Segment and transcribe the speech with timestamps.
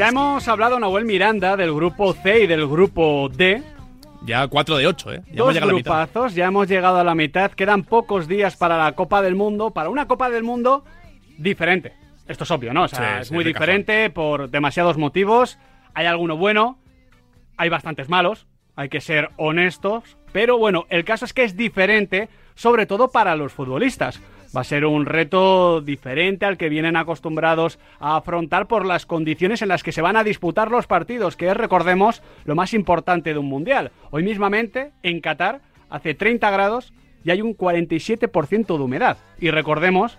[0.00, 3.62] ya hemos hablado, Nahuel Miranda, del grupo C y del grupo D.
[4.24, 5.22] Ya 4 de 8, ¿eh?
[5.30, 7.50] Ya Dos grupazos, ya hemos llegado a la mitad.
[7.50, 10.86] Quedan pocos días para la Copa del Mundo, para una Copa del Mundo
[11.36, 11.92] diferente.
[12.26, 12.84] Esto es obvio, ¿no?
[12.84, 15.58] O sea, es muy diferente por demasiados motivos.
[15.92, 16.78] Hay alguno bueno,
[17.58, 18.46] hay bastantes malos,
[18.76, 20.16] hay que ser honestos.
[20.32, 24.18] Pero bueno, el caso es que es diferente, sobre todo para los futbolistas.
[24.54, 29.62] Va a ser un reto diferente al que vienen acostumbrados a afrontar por las condiciones
[29.62, 33.32] en las que se van a disputar los partidos, que es, recordemos, lo más importante
[33.32, 33.92] de un mundial.
[34.10, 39.18] Hoy mismamente, en Qatar, hace 30 grados y hay un 47% de humedad.
[39.38, 40.18] Y recordemos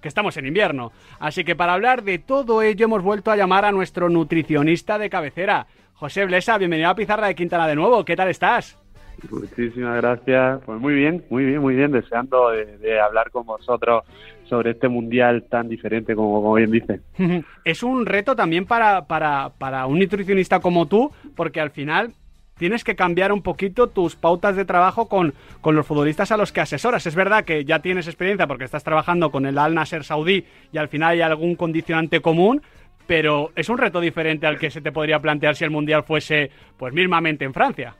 [0.00, 0.92] que estamos en invierno.
[1.18, 5.10] Así que para hablar de todo ello hemos vuelto a llamar a nuestro nutricionista de
[5.10, 6.56] cabecera, José Blesa.
[6.56, 8.06] Bienvenido a Pizarra de Quintana de nuevo.
[8.06, 8.79] ¿Qué tal estás?
[9.30, 10.60] Muchísimas gracias.
[10.64, 11.92] Pues muy bien, muy bien, muy bien.
[11.92, 14.04] Deseando de, hablar con vosotros
[14.44, 17.00] sobre este mundial tan diferente como, bien dice.
[17.64, 22.12] es un reto también para, para, para un nutricionista como tú, porque al final
[22.58, 25.32] tienes que cambiar un poquito tus pautas de trabajo con,
[25.62, 27.06] con, los futbolistas a los que asesoras.
[27.06, 30.78] Es verdad que ya tienes experiencia porque estás trabajando con el Al Nasser Saudí y
[30.78, 32.60] al final hay algún condicionante común,
[33.06, 36.50] pero es un reto diferente al que se te podría plantear si el Mundial fuese,
[36.76, 37.96] pues, mismamente en Francia.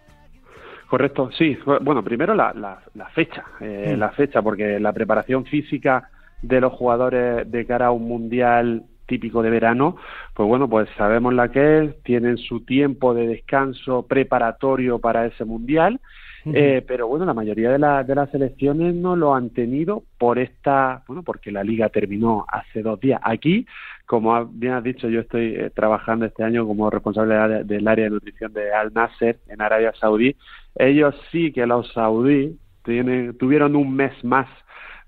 [0.90, 1.56] Correcto, sí.
[1.82, 3.98] Bueno, primero la, la, fecha, eh, mm.
[4.00, 6.10] la fecha, porque la preparación física
[6.42, 9.94] de los jugadores de cara a un mundial típico de verano,
[10.34, 15.44] pues bueno, pues sabemos la que es, tienen su tiempo de descanso preparatorio para ese
[15.44, 16.00] mundial,
[16.46, 21.04] eh, pero bueno, la mayoría de, de las selecciones no lo han tenido por esta,
[21.06, 23.20] bueno, porque la liga terminó hace dos días.
[23.22, 23.64] Aquí,
[24.10, 28.10] como bien has dicho, yo estoy eh, trabajando este año como responsable del área de
[28.10, 30.34] nutrición de Al Nasser en Arabia Saudí.
[30.74, 34.48] Ellos sí que los saudíes tienen, tuvieron un mes más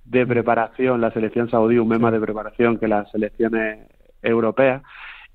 [0.04, 3.88] de preparación, la selección saudí, un mes más de preparación que las selecciones
[4.22, 4.82] europeas.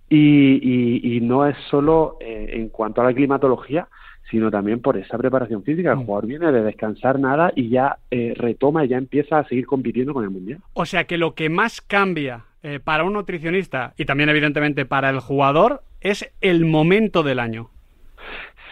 [0.07, 3.89] Y, y, no es solo eh, en cuanto a la climatología,
[4.29, 5.91] sino también por esa preparación física.
[5.91, 6.05] El mm.
[6.05, 10.13] jugador viene de descansar nada y ya eh, retoma y ya empieza a seguir compitiendo
[10.13, 10.59] con el Mundial.
[10.73, 15.09] O sea que lo que más cambia eh, para un nutricionista y también evidentemente para
[15.09, 17.69] el jugador es el momento del año.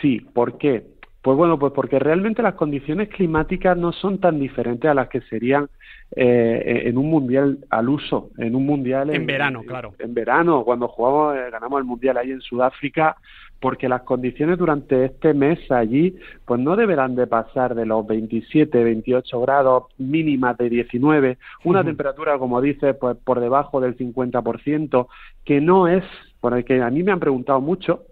[0.02, 0.84] Sí, ¿por qué?
[1.26, 5.22] Pues bueno, pues porque realmente las condiciones climáticas no son tan diferentes a las que
[5.22, 5.70] serían
[6.16, 9.96] eh, en un mundial al uso, en un mundial en, verano, claro.
[9.98, 13.18] En, verano, cuando jugamos, eh, ganamos el mundial ahí en Sudáfrica,
[13.60, 18.84] porque las condiciones durante este mes allí, pues no deberán de pasar de los 27,
[18.84, 25.08] 28 grados mínimas de 19, una temperatura, como dice, pues por debajo del 50%,
[25.44, 26.04] que no es,
[26.40, 28.04] por el que a mí me han preguntado mucho,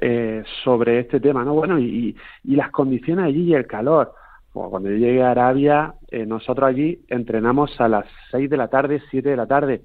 [0.00, 1.54] eh, sobre este tema, ¿no?
[1.54, 4.12] Bueno, y, y, las condiciones allí y el calor.
[4.52, 9.02] cuando yo llegué a Arabia, eh, nosotros allí entrenamos a las 6 de la tarde,
[9.10, 9.82] 7 de la tarde,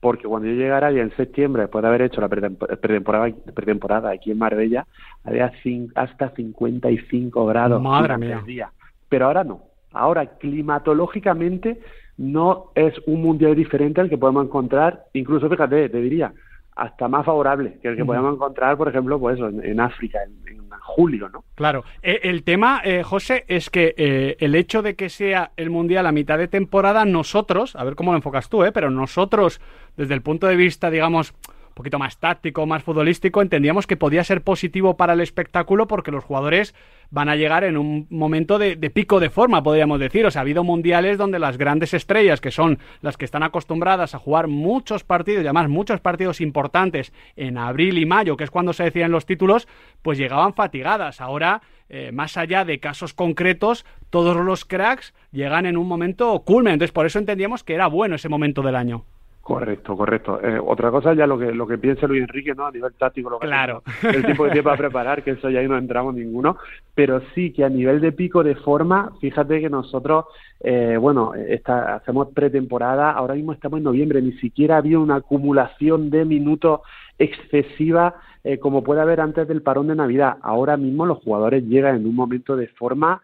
[0.00, 4.10] porque cuando yo llegué a Arabia en septiembre, después de haber hecho la pretemporada, pretemporada
[4.10, 4.86] aquí en Marbella,
[5.24, 5.52] había
[5.94, 7.82] hasta 55 grados.
[7.82, 8.42] Madre mía.
[8.46, 8.72] Día.
[9.08, 9.62] Pero ahora no.
[9.92, 11.80] Ahora, climatológicamente,
[12.16, 16.32] no es un mundial diferente al que podemos encontrar, incluso, fíjate, te diría,
[16.76, 21.28] hasta más favorable que el que podemos encontrar, por ejemplo, pues en, África, en, julio,
[21.28, 21.44] ¿no?
[21.54, 21.84] Claro.
[22.02, 26.06] Eh, el tema, eh, José, es que eh, el hecho de que sea el Mundial
[26.06, 28.72] a mitad de temporada, nosotros, a ver cómo lo enfocas tú, ¿eh?
[28.72, 29.60] pero nosotros,
[29.96, 31.32] desde el punto de vista, digamos,
[31.80, 36.24] poquito más táctico, más futbolístico, entendíamos que podía ser positivo para el espectáculo porque los
[36.24, 36.74] jugadores
[37.10, 40.26] van a llegar en un momento de, pico de forma, podríamos decir.
[40.26, 44.14] O sea, ha habido mundiales donde las grandes estrellas, que son las que están acostumbradas
[44.14, 48.50] a jugar muchos partidos, y además muchos partidos importantes en abril y mayo, que es
[48.50, 49.66] cuando se decían los títulos,
[50.02, 51.20] pues llegaban fatigadas.
[51.20, 56.74] Ahora, eh, más allá de casos concretos, todos los cracks llegan en un momento culmen.
[56.74, 59.04] Entonces, por eso entendíamos que era bueno ese momento del año.
[59.50, 60.40] Correcto, correcto.
[60.40, 62.66] Eh, otra cosa ya lo que lo que piensa Luis Enrique, ¿no?
[62.66, 63.82] A nivel táctico, lo que claro.
[64.04, 66.56] el tipo de tiempo a preparar, que eso ya ahí no entramos ninguno,
[66.94, 70.26] pero sí que a nivel de pico de forma, fíjate que nosotros,
[70.60, 76.10] eh, bueno, esta, hacemos pretemporada, ahora mismo estamos en noviembre, ni siquiera había una acumulación
[76.10, 76.82] de minutos
[77.18, 78.14] excesiva
[78.44, 80.36] eh, como puede haber antes del parón de Navidad.
[80.42, 83.22] Ahora mismo los jugadores llegan en un momento de forma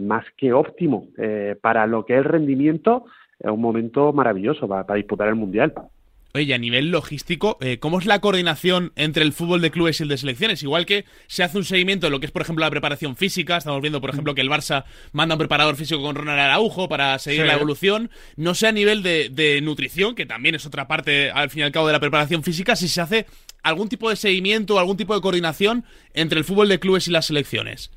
[0.00, 1.08] más que óptimo
[1.60, 3.06] para lo que es el rendimiento
[3.38, 5.74] es un momento maravilloso para, disputar el Mundial.
[6.34, 10.02] Oye, a nivel logístico, eh, ¿cómo es la coordinación entre el fútbol de clubes y
[10.02, 10.62] el de selecciones?
[10.62, 13.56] Igual que se hace un seguimiento de lo que es, por ejemplo, la preparación física.
[13.56, 17.18] Estamos viendo, por ejemplo, que el Barça manda un preparador físico con Ronald Araujo para
[17.18, 18.10] seguir la evolución.
[18.36, 21.62] No sé a nivel de, de, nutrición, que también es otra parte, al fin y
[21.62, 23.26] al cabo, de la preparación física, si se hace
[23.62, 27.12] algún tipo de seguimiento o algún tipo de coordinación entre el fútbol de clubes y
[27.12, 27.95] las selecciones.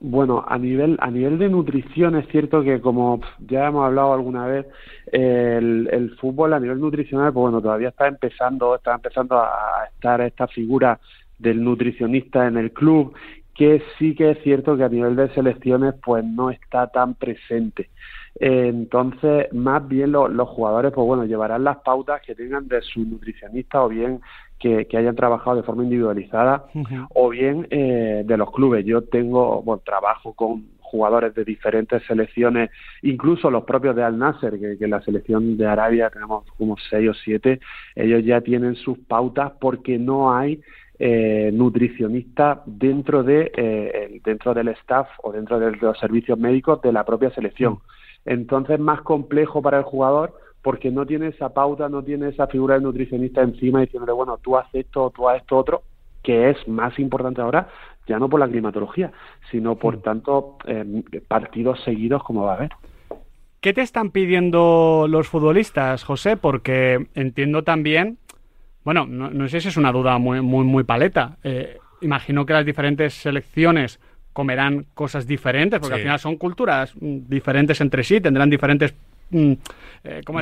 [0.00, 4.46] Bueno, a nivel a nivel de nutrición es cierto que como ya hemos hablado alguna
[4.46, 4.66] vez,
[5.10, 10.20] el, el, fútbol a nivel nutricional, pues bueno, todavía está empezando, está empezando a estar
[10.20, 11.00] esta figura
[11.38, 13.12] del nutricionista en el club,
[13.54, 17.90] que sí que es cierto que a nivel de selecciones, pues no está tan presente.
[18.36, 23.82] Entonces, más bien los jugadores, pues bueno, llevarán las pautas que tengan de su nutricionista
[23.82, 24.20] o bien
[24.58, 26.66] que, hayan trabajado de forma individualizada
[27.14, 28.84] o bien eh, de los clubes.
[28.84, 32.70] Yo tengo, bueno, trabajo con jugadores de diferentes selecciones,
[33.02, 37.10] incluso los propios de Al Nasser, que, en la selección de Arabia tenemos como seis
[37.10, 37.60] o siete,
[37.94, 40.60] ellos ya tienen sus pautas porque no hay
[40.98, 46.92] eh, nutricionista dentro de eh, dentro del staff o dentro de los servicios médicos de
[46.92, 47.78] la propia selección.
[48.24, 52.46] Entonces es más complejo para el jugador porque no tiene esa pauta, no tiene esa
[52.46, 55.82] figura de nutricionista encima diciéndole, bueno, tú haces esto, tú haces esto otro,
[56.22, 57.68] que es más importante ahora,
[58.06, 59.12] ya no por la climatología,
[59.50, 62.70] sino por tanto eh, partidos seguidos como va a haber.
[63.60, 66.36] ¿Qué te están pidiendo los futbolistas, José?
[66.36, 68.18] Porque entiendo también,
[68.84, 71.36] bueno, no, sé si es una duda muy, muy, muy paleta.
[71.42, 74.00] Eh, imagino que las diferentes selecciones
[74.32, 78.94] comerán cosas diferentes, porque al final son culturas mm, diferentes entre sí, tendrán diferentes
[79.30, 79.52] mm,
[80.04, 80.40] eh, ¿cómo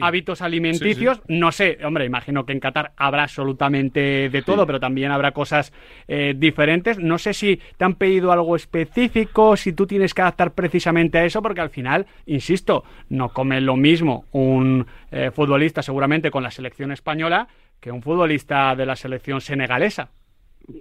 [0.00, 1.22] hábitos alimenticios.
[1.28, 5.72] no sé, hombre, imagino que en Qatar habrá absolutamente de todo, pero también habrá cosas
[6.08, 6.98] eh, diferentes.
[6.98, 11.24] No sé si te han pedido algo específico, si tú tienes que adaptar precisamente a
[11.24, 16.50] eso, porque al final, insisto, no come lo mismo un eh, futbolista seguramente con la
[16.50, 17.48] selección española
[17.80, 20.10] que un futbolista de la selección senegalesa.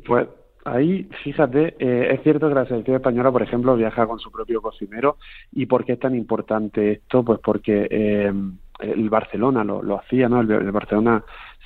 [0.06, 0.28] Pues
[0.63, 4.62] Ahí, fíjate, eh, es cierto que la selección española, por ejemplo, viaja con su propio
[4.62, 5.18] cocinero.
[5.52, 7.24] ¿Y por qué es tan importante esto?
[7.24, 8.31] Pues porque eh,
[8.80, 10.42] el Barcelona lo, lo hacía, ¿no?
[10.42, 11.24] El, Barcelona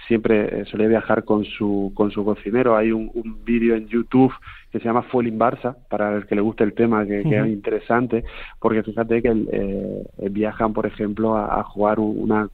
[0.07, 2.77] siempre eh, solía viajar con su, con su cocinero.
[2.77, 4.33] Hay un, un vídeo en YouTube
[4.71, 8.23] que se llama Fueling Barça, para el que le guste el tema, que, es interesante,
[8.59, 12.49] porque fíjate que el, viajan, por ejemplo, a, a jugar una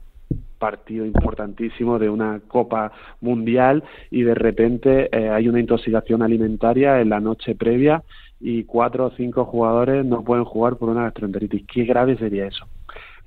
[0.62, 3.82] partido importantísimo de una Copa Mundial
[4.12, 8.04] y de repente eh, hay una intoxicación alimentaria en la noche previa
[8.38, 11.66] y cuatro o cinco jugadores no pueden jugar por una gastroenteritis.
[11.66, 12.64] ¿Qué grave sería eso?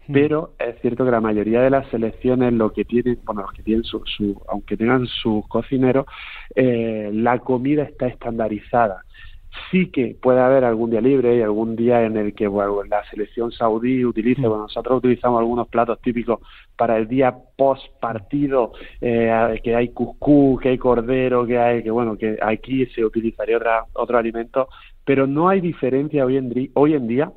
[0.08, 0.14] Hmm.
[0.14, 3.64] Pero es cierto que la mayoría de las selecciones lo que tienen, bueno, los que
[3.64, 6.06] tienen su, su aunque tengan sus cocineros,
[6.56, 9.04] eh, la comida está estandarizada
[9.72, 13.04] sí que puede haber algún día libre y algún día en el que bueno, la
[13.10, 14.50] selección saudí utilice, mm.
[14.50, 16.40] bueno, nosotros utilizamos algunos platos típicos
[16.76, 21.92] para el día post partido, eh, que hay cuscús, que hay cordero, que hay, que
[21.92, 24.68] bueno, que aquí se utilizaría otra, otro alimento,
[25.04, 27.32] pero no hay diferencia hoy en, hoy en día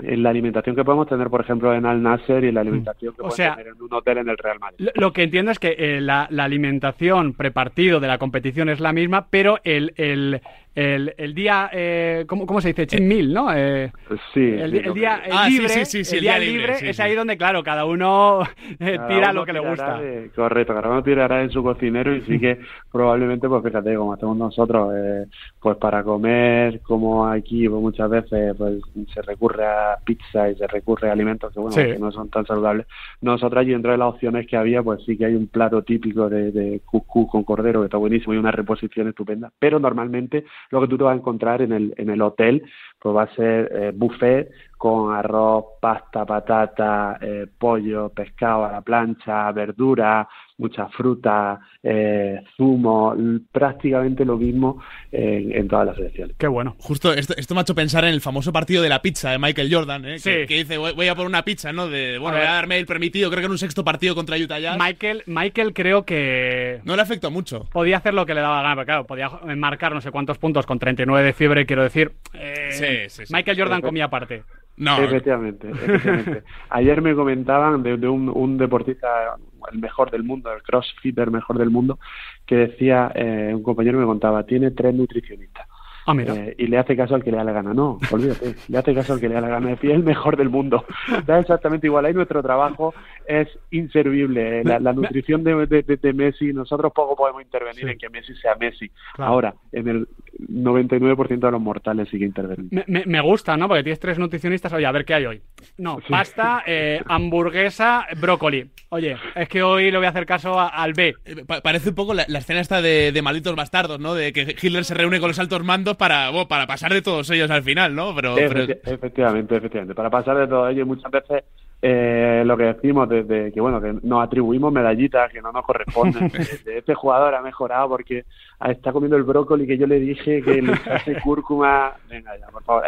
[0.00, 2.66] en la alimentación que podemos tener, por ejemplo, en Al Nasser y en la mm.
[2.66, 4.88] alimentación que podemos tener en un hotel en el Real Madrid.
[4.94, 8.92] Lo, que entiendo es que eh, la, la, alimentación prepartido de la competición es la
[8.92, 10.40] misma, pero el, el,
[10.78, 12.86] el, el día, eh, ¿cómo, ¿cómo, se dice?
[12.86, 13.52] Chin mil, ¿no?
[13.52, 13.90] Eh,
[14.32, 14.40] sí.
[14.40, 18.42] El, día libre, el día libre es ahí donde, claro, cada uno
[18.78, 20.00] eh, tira lo que le gusta.
[20.36, 22.60] correcto, cada uno tirará en su cocinero y sí que
[22.92, 25.26] probablemente, pues fíjate, como hacemos nosotros, eh,
[25.60, 28.80] pues para comer, como aquí pues muchas veces pues
[29.12, 32.46] se recurre a pizza y se recurre a alimentos que, bueno, que no son tan
[32.46, 32.86] saludables.
[33.20, 36.28] Nosotros allí dentro de las opciones que había, pues sí que hay un plato típico
[36.28, 40.80] de, de cuscús con cordero que está buenísimo y una reposición estupenda, pero normalmente lo
[40.80, 42.62] que tú te vas a encontrar en el, en el hotel,
[43.00, 48.80] pues va a ser eh, buffet con arroz, pasta, patata, eh, pollo, pescado a la
[48.80, 53.14] plancha, verdura, mucha fruta, eh, zumo,
[53.50, 56.36] prácticamente lo mismo en, todas las selecciones.
[56.38, 56.76] Qué bueno.
[56.78, 59.38] Justo esto, esto, me ha hecho pensar en el famoso partido de la pizza de
[59.38, 60.16] Michael Jordan, ¿eh?
[60.22, 61.88] que, dice voy, a por una pizza, ¿no?
[61.88, 64.58] De, bueno, voy a darme el permitido, creo que en un sexto partido contra Utah
[64.58, 64.78] Jazz.
[64.78, 66.80] Michael, Michael creo que...
[66.84, 67.64] No le afectó mucho.
[67.72, 70.66] Podía hacer lo que le daba gana, pero claro, podía marcar no sé cuántos puntos
[70.66, 72.12] con 39 de fiebre, quiero decir.
[72.34, 74.42] Eh, Michael Jordan comía aparte.
[74.78, 74.96] No.
[75.02, 75.70] Efectivamente,
[76.70, 79.36] Ayer me comentaban de, un, deportista,
[79.72, 81.98] el mejor del mundo, el crossfitter mejor del mundo,
[82.46, 85.67] que decía, eh, un compañero me contaba, tiene tres nutricionistas.
[86.08, 86.34] Ah, mira.
[86.34, 87.74] Eh, y le hace caso al que le da la gana.
[87.74, 89.72] No, olvídate, le hace caso al que le da la gana.
[89.72, 90.86] Es el mejor del mundo.
[91.26, 92.06] Da exactamente igual.
[92.06, 92.94] Ahí nuestro trabajo
[93.26, 94.64] es inservible.
[94.64, 98.90] La, nutrición de, de, Messi, nosotros poco podemos intervenir en que Messi sea Messi.
[99.18, 100.08] Ahora, en el
[100.48, 102.84] 99% de los mortales sigue interviniendo.
[102.86, 103.68] Me, me, gusta, ¿no?
[103.68, 104.72] Porque tienes tres nutricionistas.
[104.72, 105.42] Oye, a ver qué hay hoy.
[105.76, 108.70] No, pasta, eh, hamburguesa, brócoli.
[108.90, 111.14] Oye, es que hoy le voy a hacer caso al B.
[111.26, 114.14] Eh, parece un poco la, escena esta de, de, malditos bastardos, ¿no?
[114.14, 117.50] De que Hitler se reúne con los altos mandos para, para pasar de todos ellos
[117.50, 118.14] al final, ¿no?
[118.14, 119.94] Pero, Efectivamente, efectivamente.
[119.94, 121.44] Para pasar de todos ellos muchas veces
[121.80, 126.28] eh, lo que decimos desde que bueno que nos atribuimos medallitas que no nos corresponden
[126.64, 128.24] de, este jugador ha mejorado porque
[128.68, 132.64] está comiendo el brócoli que yo le dije que le hace cúrcuma venga ya por
[132.64, 132.82] favor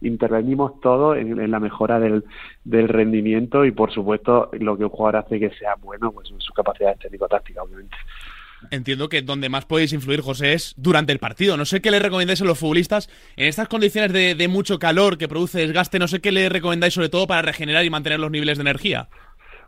[0.00, 2.24] intervenimos todo en, la mejora del,
[2.64, 6.40] del, rendimiento y por supuesto lo que un jugador hace que sea bueno pues en
[6.40, 7.96] sus capacidades técnico-tácticas obviamente
[8.70, 11.56] entiendo que donde más podéis influir, José, es durante el partido.
[11.56, 15.28] No sé qué le recomendáis a los futbolistas en estas condiciones de, mucho calor que
[15.28, 15.98] produce desgaste.
[15.98, 19.08] No sé qué le recomendáis sobre todo para regenerar y mantener los niveles de energía.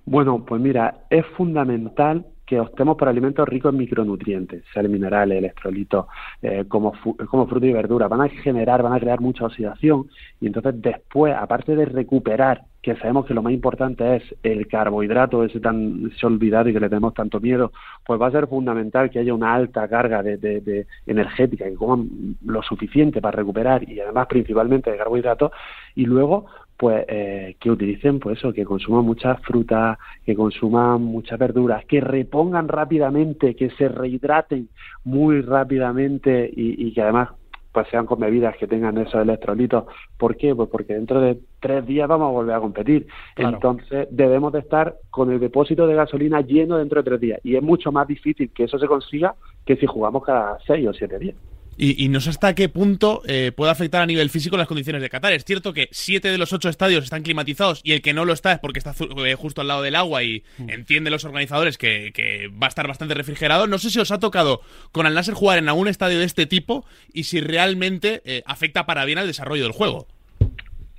[0.04, 6.06] Bueno, pues mira, es fundamental que optemos por alimentos ricos en micronutrientes, sal minerales, electrolitos,
[6.40, 6.94] eh, como,
[7.28, 8.08] como fruta y verdura.
[8.08, 10.08] Van a generar, van a crear mucha oxidación
[10.40, 15.44] y entonces después, aparte de recuperar, que sabemos que lo más importante es el carbohidrato,
[15.44, 17.70] ese tan ese olvidado y que le tenemos tanto miedo,
[18.06, 22.08] pues va a ser fundamental que haya una alta carga de, de energética, que coman
[22.46, 25.50] lo suficiente para recuperar y además principalmente de carbohidratos
[25.96, 26.46] y luego
[26.78, 32.00] pues eh, que utilicen pues eso, que consuman muchas frutas, que consuman muchas verduras, que
[32.00, 34.68] repongan rápidamente, que se rehidraten
[35.02, 37.30] muy rápidamente y, que además
[37.72, 39.84] pues sean con bebidas que tengan esos electrolitos.
[40.16, 40.54] ¿Por qué?
[40.54, 43.08] Pues porque dentro de tres días vamos a volver a competir.
[43.36, 47.40] Entonces debemos de estar con el depósito de gasolina lleno dentro de tres días.
[47.42, 49.34] Y es mucho más difícil que eso se consiga
[49.66, 51.36] que si jugamos cada seis o siete días.
[51.80, 55.08] Y, no sé hasta qué punto eh, puede afectar a nivel físico las condiciones de
[55.08, 55.32] Qatar.
[55.32, 58.32] Es cierto que siete de los ocho estadios están climatizados y el que no lo
[58.32, 58.92] está es porque está
[59.24, 60.70] eh, justo al lado del agua y mm.
[60.70, 63.68] entienden los organizadores que, va a estar bastante refrigerado.
[63.68, 66.46] No sé si os ha tocado con Al Nasser jugar en algún estadio de este
[66.46, 70.08] tipo y si realmente eh, afecta para bien al desarrollo del juego.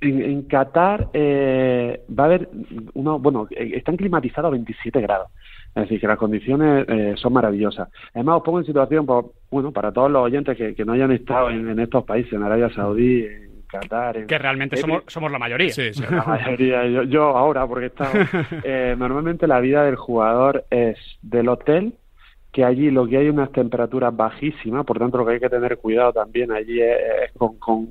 [0.00, 2.48] En, Qatar va a haber
[2.94, 5.28] uno, bueno, están climatizados a 27 grados.
[5.74, 7.88] Es decir, que las condiciones eh, son maravillosas.
[8.12, 11.50] Además, os pongo en situación, pues, bueno, para todos los oyentes que, no hayan estado
[11.50, 14.26] en, estos países, en Arabia Saudí, en Qatar.
[14.26, 15.70] que realmente somos, somos la mayoría.
[15.70, 16.02] Sí, sí.
[16.10, 17.04] La mayoría.
[17.04, 18.12] Yo, ahora, porque he estado.
[18.64, 21.94] Eh, normalmente la vida del jugador es del hotel,
[22.52, 25.78] que allí lo que hay unas temperaturas bajísimas, por tanto lo que hay que tener
[25.78, 27.88] cuidado también allí es, con, con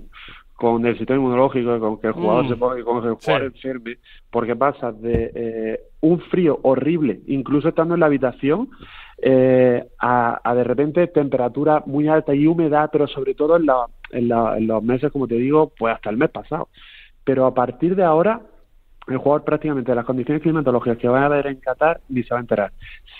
[0.61, 2.59] el sistema inmunológico, con que el jugador se mm.
[2.59, 3.97] ponga, con que el jugador enferme,
[4.29, 8.69] porque pasa de eh, un frío horrible, incluso estando en la habitación,
[9.21, 13.65] eh, a, de repente temperatura muy alta y humedad, pero sobre todo en,
[14.11, 16.69] en, los meses, como te digo, pues hasta el mes pasado.
[17.23, 18.41] Pero a partir de ahora,
[19.07, 22.33] el jugador prácticamente de las condiciones climatológicas que va a haber en Qatar ni se
[22.33, 22.71] va a enterar.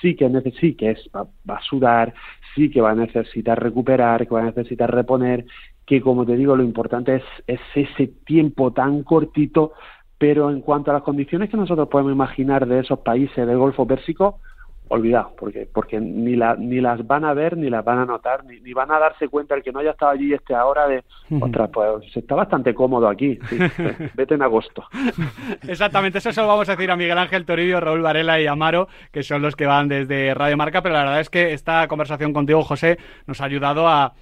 [0.02, 0.30] Sí que,
[0.60, 2.14] sí que es, va, va, a sudar,
[2.56, 5.46] sí que va a necesitar recuperar, que va a necesitar reponer,
[5.86, 9.74] que como te digo, lo importante es, es ese tiempo tan cortito,
[10.18, 13.88] pero en cuanto a las condiciones que nosotros podemos imaginar de esos países del Golfo
[13.88, 14.40] Pérsico,
[14.90, 18.44] olvidado, porque, porque ni, la, ni las van a ver, ni las van a notar,
[18.44, 21.04] ni, ni van a darse cuenta el que no haya estado allí este ahora de,
[21.40, 23.40] ostras, pues está bastante cómodo aquí,
[24.16, 24.84] vete en agosto.
[25.68, 28.88] Exactamente, eso se lo vamos a decir a Miguel Ángel Toribio, Raúl Varela y Amaro,
[29.12, 32.34] que son los que van desde Radio Marca, pero la verdad es que esta conversación
[32.34, 34.14] contigo, José, nos ha ayudado a,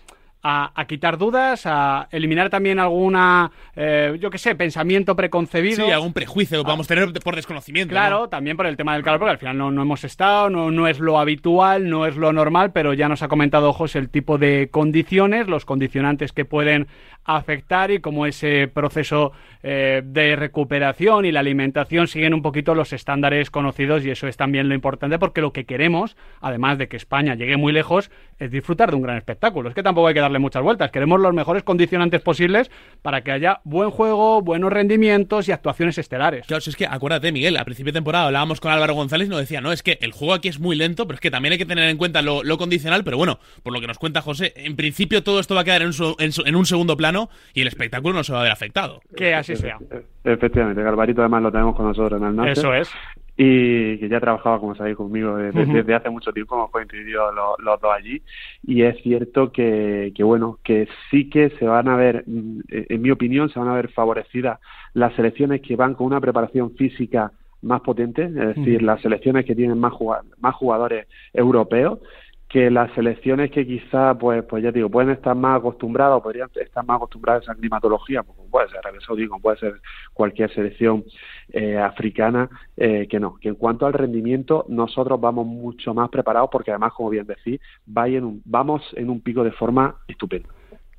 [0.44, 5.86] a, quitar dudas, a eliminar también alguna, eh, yo qué sé, pensamiento preconcebido.
[5.86, 7.92] Sí, algún prejuicio que podamos tener por desconocimiento.
[7.92, 10.72] Claro, también por el tema del calor, porque al final no, no hemos estado, no,
[10.72, 14.10] no, es lo habitual, no es lo normal, pero ya nos ha comentado José el
[14.10, 16.88] tipo de condiciones, los condicionantes que pueden
[17.28, 22.94] afectar y cómo ese proceso eh, de recuperación y la alimentación siguen un poquito los
[22.94, 26.96] estándares conocidos y eso es también lo importante porque lo que queremos, además de que
[26.96, 29.68] España llegue muy lejos, es disfrutar de un gran espectáculo.
[29.68, 30.92] Es que tampoco hay que darle muchas vueltas.
[30.92, 32.70] Queremos los mejores condicionantes posibles
[33.02, 36.46] para que haya buen juego, buenos rendimientos y actuaciones estelares.
[36.46, 39.30] Claro, si es que acuérdate, Miguel, a principio de temporada hablábamos con Álvaro González y
[39.32, 41.54] nos decía, no, es que el juego aquí es muy lento, pero es que también
[41.54, 44.54] hay que tener en cuenta lo, condicional, pero bueno, por lo que nos cuenta José,
[44.56, 48.14] en principio todo esto va a quedar en, en un segundo plano y el espectáculo
[48.14, 49.02] no se va a ver afectado.
[49.16, 49.78] Que así sea.
[50.24, 52.52] Efectivamente, Garbarito además lo tenemos con nosotros en el norte.
[52.52, 52.90] Eso es.
[53.38, 57.80] Y que ya trabajaba, como sabéis, conmigo desde, hace mucho tiempo, hemos coincidido los, los,
[57.80, 58.22] dos allí.
[58.64, 63.02] Y es cierto que, que, bueno, que sí que se van a ver, mm, en
[63.02, 64.60] mi opinión, se van a ver favorecidas
[64.94, 69.56] las selecciones que van con una preparación física más potente, es decir, las selecciones que
[69.56, 69.94] tienen más,
[70.40, 72.00] más jugadores europeos
[72.50, 76.50] que las selecciones que quizá, pues, pues ya digo, pueden estar más acostumbradas o podrían
[76.56, 79.82] estar más acostumbradas a esa climatología, pues, como puede ser Arabia Saudí, como puede ser
[80.14, 81.04] cualquier selección
[81.50, 86.50] eh, africana, eh, que no, que en cuanto al rendimiento nosotros vamos mucho más preparados
[86.50, 90.50] porque además, como bien decís, vamos en un pico de forma estupenda.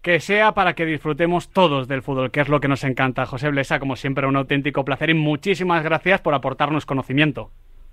[0.02, 3.26] Que sea para que disfrutemos todos del fútbol, que es lo que nos encanta.
[3.26, 7.50] José Blesa, como siempre, un auténtico placer y muchísimas gracias por aportarnos conocimiento.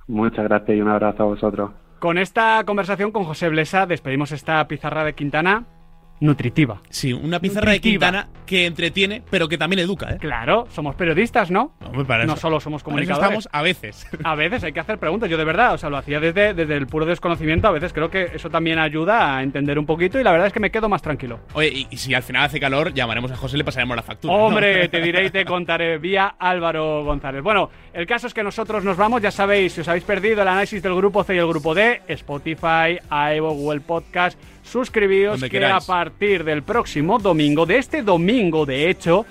[0.08, 1.72] Muchas gracias y un abrazo a vosotros.
[2.06, 5.66] Con esta conversación con José Blesa despedimos esta pizarra de Quintana.
[6.20, 6.82] Nutritiva.
[6.90, 8.08] Sí, una pizarra de Nutritiva.
[8.08, 10.18] Quintana que entretiene, pero que también educa, ¿eh?
[10.20, 11.74] Claro, somos periodistas, ¿no?
[11.84, 13.46] Hombre, para No eso- solo somos para eso comunicadores.
[13.46, 14.08] estamos a veces.
[14.24, 16.78] A veces hay que hacer preguntas, yo de verdad, o sea, lo hacía desde, desde
[16.78, 20.24] el puro desconocimiento, a veces creo que eso también ayuda a entender un poquito y
[20.24, 21.40] la verdad es que me quedo más tranquilo.
[21.54, 24.04] Oye, y, y si al final hace calor, llamaremos a José y le pasaremos la
[24.04, 24.34] factura.
[24.34, 24.46] ¿no?
[24.46, 27.42] Hombre, te diré y te contaré vía Álvaro González.
[27.44, 30.48] Bueno, el caso es que nosotros nos vamos, ya sabéis, si os habéis perdido el
[30.48, 33.00] análisis del grupo C y el grupo D, Spotify,
[33.38, 35.84] iVoox, Google Podcast, suscribíos que queráis.
[35.84, 39.26] a partir del próximo domingo, de este domingo de hecho,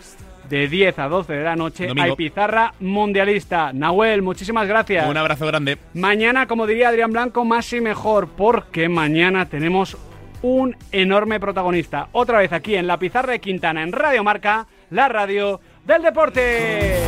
[0.49, 2.05] de 10 a 12 de la noche, Domingo.
[2.05, 3.73] hay pizarra mundialista.
[3.73, 5.09] Nahuel, muchísimas gracias.
[5.09, 5.79] Un abrazo grande.
[5.95, 9.97] Mañana, como diría Adrián Blanco, más y mejor, porque mañana tenemos
[10.43, 12.09] un enorme protagonista.
[12.13, 17.04] Otra vez aquí en la pizarra de Quintana, en Radio Marca, la radio del deporte.